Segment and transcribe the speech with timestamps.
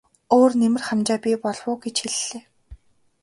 [0.37, 2.41] Өөр нэмэр хамжаа бий болов уу гэж хэллээ.